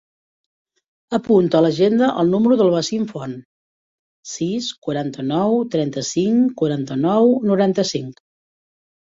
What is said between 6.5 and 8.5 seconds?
quaranta-nou, noranta-cinc.